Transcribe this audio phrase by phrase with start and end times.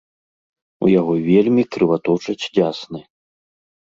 [0.85, 2.99] У яго вельмі крываточаць дзясны.